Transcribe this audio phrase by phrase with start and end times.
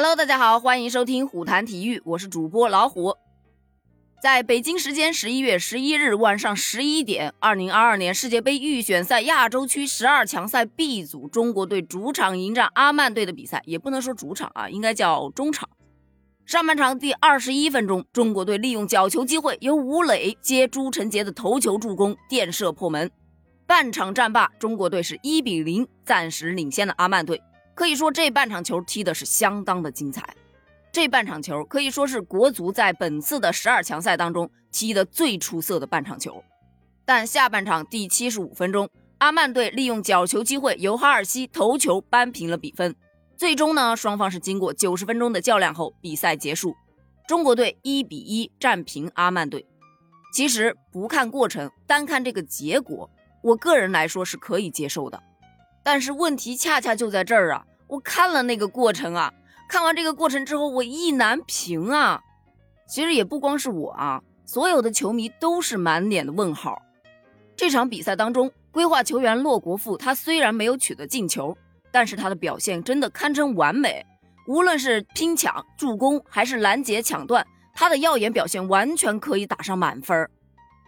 [0.00, 3.16] Hello，大家好，欢迎收听虎谈体育，我是主播老虎。
[4.22, 15.68] 在北京时间十一月十一日晚上十一点，二零二二年世界杯预选赛亚洲区十二强赛 B 组，中国队主场迎战阿曼队的比赛，也不能说主场啊，应该叫中场。
[16.46, 23.10] 上半场第二十一分钟，中国队利用角球机会，由吴磊接朱晨杰的头球助攻，垫射破门。
[23.66, 27.42] 半场战罢，中国队是一比零暂时领先了阿曼队。
[27.78, 30.34] 可以说这半场球踢的是相当的精彩，
[30.90, 36.42] 这半场球可以说是国足在本次的十二强赛当中踢的最出色的半场球。
[37.04, 42.96] 但下半场第七十五分钟，阿曼队利用角球机会，由哈尔西头球扳平了比分。
[43.36, 46.74] 最终呢，双方是经过九十分钟的较量后，比赛结束，
[47.28, 49.64] 中国队一比一战平阿曼队。
[50.34, 53.08] 其实不看过程，单看这个结果，
[53.40, 55.22] 我个人来说是可以接受的。
[55.90, 57.64] 但是问题恰恰就在这儿啊！
[57.86, 59.32] 我看了那个过程啊，
[59.70, 62.20] 看完这个过程之后，我意难平啊。
[62.86, 66.82] 其实也不光是我啊，所有的球迷都是满脸的问号。
[67.56, 71.56] 这场比赛当中，规划球员骆国富他虽然没有取得进球，
[71.90, 74.04] 但是他的表现真的堪称完美。
[74.46, 80.28] 无论是拼抢、助攻还是拦截抢断，他的耀眼表现完全可以打上满分。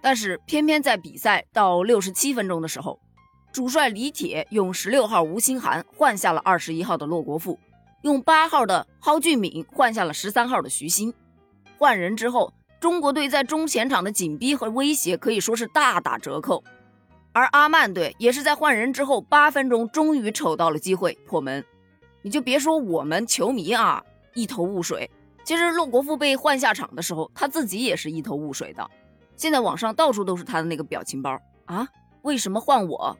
[0.00, 3.00] 但是偏偏在比赛到六十七分钟的时候。
[3.54, 7.56] 主帅李铁用十六号吴兴涵换下了二十一号的骆国富，
[8.02, 11.14] 用八号的蒿俊闵换下了十三号的徐新。
[11.78, 16.64] 换人之后，中国队在中前场的紧逼和威胁可以说是大打折扣。
[17.32, 21.64] 而阿曼队也是在换人之后八分钟，终于瞅到了机会破门。
[22.22, 24.02] 你就别说我们球迷啊
[24.34, 25.08] 一头雾水，
[25.44, 28.90] 其实骆国富被换下场的时候，他自己也是一头雾水的。
[29.36, 31.86] 现在网上到处都是他的那个表情包啊，
[32.22, 33.16] 为什么换我？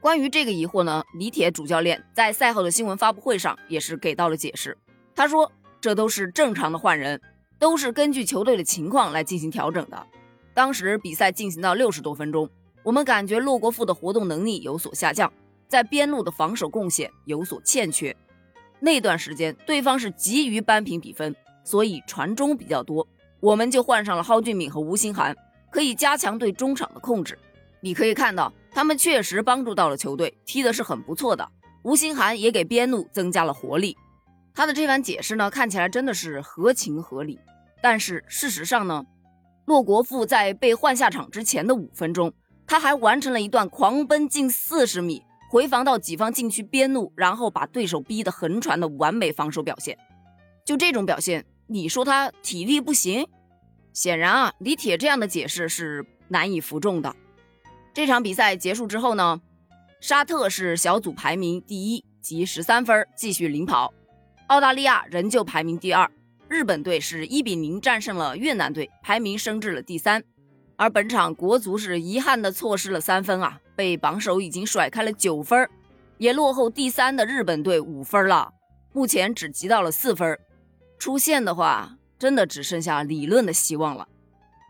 [0.00, 4.76] 关于这个疑惑呢，李铁主教练在赛后的新闻发布会上也是给到了解释。
[5.14, 7.20] 他说：“这都是正常的换人，
[7.58, 10.06] 都是根据球队的情况来进行调整的。
[10.54, 12.48] 当时比赛进行到六十多分钟，
[12.84, 15.32] 我们感觉洛国富的活动能力有所下降，
[15.66, 18.14] 在边路的防守贡献有所欠缺。
[18.78, 21.34] 那段时间对方是急于扳平比分，
[21.64, 23.06] 所以传中比较多，
[23.40, 25.34] 我们就换上了蒿俊闵和吴兴涵，
[25.70, 27.36] 可以加强对中场的控制。
[27.86, 31.48] 你可以看到。”他们确实帮助到了球队，踢的是很不错的。
[31.82, 33.96] 吴兴涵也给边路增加了活力。
[34.52, 37.38] 他的这番解释呢，看起来真的是合情合理。
[37.80, 39.06] 但是事实上呢，
[39.64, 42.32] 骆国富在被换下场之前的五分钟，
[42.66, 49.96] 他还完成了一段狂奔近四十米，回防到己方禁区边路，然后把对手逼得横传的完美防守表现。
[50.66, 53.26] 就这种表现，你说他体力不行？
[53.94, 57.16] 显然啊，李铁这样的解释是难以服众的。
[57.96, 59.40] 这场比赛结束之后呢，
[60.00, 63.90] 沙特是小组排名第一，积十三分，继续领跑。
[64.48, 66.06] 澳大利亚仍旧排名第二。
[66.46, 70.22] 日本队是一比零战胜了越南队，排名升至了第三。
[70.76, 75.66] 而本场国足是遗憾的错失了三分啊，被榜首已经甩开了九分，
[76.18, 78.52] 也落后第三的日本队五分了。
[78.92, 80.38] 目前只积到了四分，
[80.98, 84.06] 出线的话，真的只剩下理论的希望了。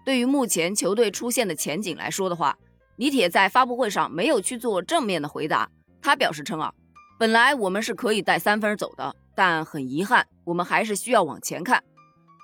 [0.05, 2.57] 对于目前球队出线的前景来说的话，
[2.97, 5.69] 李铁在发布会上没有去做正面的回答，
[6.01, 6.73] 他表示称啊，
[7.19, 11.83] 本来我们是可以带三分走的，但很遗憾，我们还是需要往前看。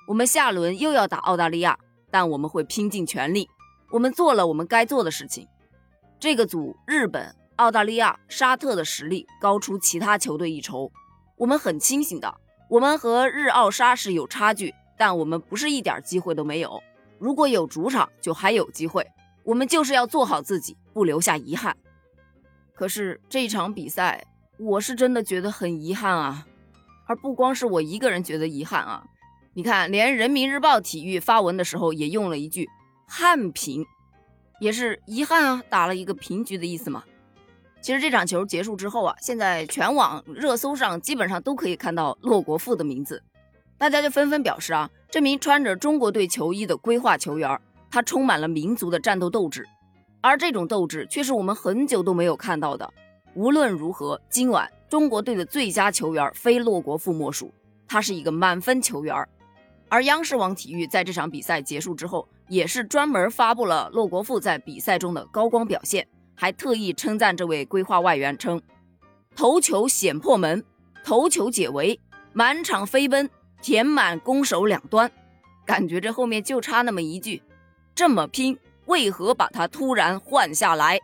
[0.09, 1.79] 我们下轮又要打澳大利亚，
[2.11, 3.49] 但我们会拼尽全力。
[3.91, 5.47] 我们做了我们该做的事情。
[6.19, 10.91] 这个组日本、澳大利亚、沙特的实力高出其他球队一筹。
[11.37, 12.35] 我们很清醒的，
[12.69, 16.83] 我们和日澳沙是有差距，但我们不是一点机会都没有。
[17.19, 19.07] 如果有主场，就还有机会。
[19.45, 21.77] 我们就是要做好自己，不留下遗憾。
[22.75, 24.25] 可是这场比赛，
[24.59, 26.47] 我是真的觉得很遗憾啊！
[27.07, 29.05] 而不光是我一个人觉得遗憾啊！
[29.55, 32.69] 你看，连人民日报体育发文的时候也用了一句
[33.07, 33.85] “憾平”，
[34.61, 37.05] 也是遗憾啊，打了一个平局的意思嘛。
[37.81, 43.23] 其实这场球结束之后啊，现在全网热搜上基本上都可以看到骆国富的名字，
[43.77, 47.61] 大家就纷纷表示啊，这名穿着中国队球衣的规划球员。
[47.93, 49.69] 他充满了民族的战斗斗志，
[50.23, 52.91] 而这种斗志却是我们很久都没有看到的。
[53.35, 57.53] 无论如何，今晚中国队的最佳球员非骆国富莫属，
[57.87, 59.15] 他是一个满分球员。
[59.91, 68.63] 而央视网体育在这场比赛结束之后，也是专门发布了骆国富在比赛中的高光表现，还特意称赞这位规划外援，称
[69.37, 70.65] 头球险破门，
[71.05, 72.01] 头球解围，
[72.33, 73.29] 满场飞奔，
[73.61, 75.13] 填满攻守两端，
[75.67, 77.43] 感觉这后面就差那么一句。
[77.95, 80.99] 这么拼，为何把他突然换下来？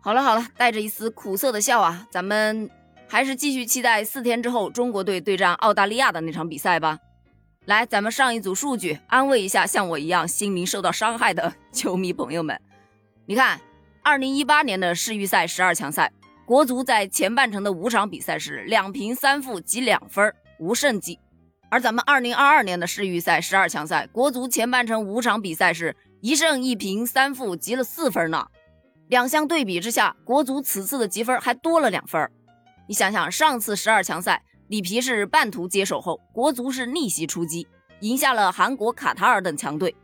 [0.00, 2.70] 好了好了，带着一丝苦涩的笑啊，咱们
[3.08, 6.98] 还是继续期待四天之后中国队对战澳大利亚的那场比赛吧。
[7.64, 12.60] 来，咱们上一组数据，安慰一下像我一样心灵受到伤害的 球迷朋友们。
[13.26, 13.60] 你看，
[14.02, 16.12] 二零一八年的世预赛十二强赛，
[16.44, 21.18] 国足在前半程的五场比赛是两平三负积两分，无胜绩；
[21.68, 28.46] 而咱们二零二二年的世预赛十二强赛，国足前半程五场比赛是一胜一平三负积了四分呢。
[29.08, 32.30] 两相对比之下，国足此次的积分还多了两分。
[32.88, 37.66] 你想想，上次十二强赛，里皮是半途接手后，国足是逆袭出击，
[38.00, 39.94] 赢下了韩国、卡塔尔等强队。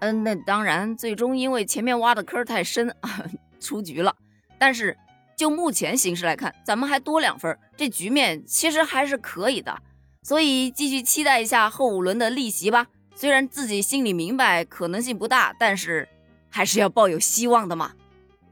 [0.00, 3.24] 嗯，那当然，最终因为前面挖的坑太深啊，
[3.60, 4.14] 出局了。
[4.58, 4.96] 但是
[5.36, 9.76] 就目前形势来看，咱们还多两分，这局面其实还是可以的。
[10.24, 12.88] 所以继续期待一下后五轮的逆袭吧。
[13.14, 16.08] 虽然自己心里明白可能性不大，但是
[16.50, 17.92] 还是要抱有希望的嘛。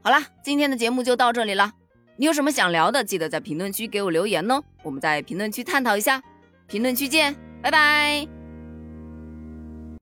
[0.01, 1.73] 好了，今天的节目就到这里了。
[2.15, 6.21] 你有什么想聊的，记得在评论区给我留言哦，我们在评论区探讨一下。
[6.67, 8.42] 评论区见，拜拜。